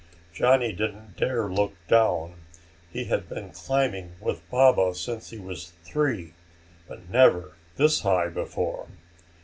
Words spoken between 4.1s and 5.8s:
with Baba since he was